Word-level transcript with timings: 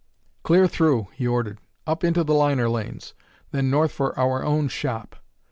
"Clear 0.41 0.65
through," 0.67 1.09
he 1.13 1.27
ordered; 1.27 1.59
"up 1.85 2.03
into 2.03 2.23
the 2.23 2.33
liner 2.33 2.67
lanes; 2.67 3.13
then 3.51 3.69
north 3.69 3.91
for 3.91 4.17
our 4.17 4.43
own 4.43 4.67
shop." 4.67 5.15